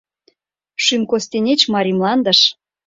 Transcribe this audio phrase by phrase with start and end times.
[0.83, 2.39] Шӱм костенеч Марий мландыш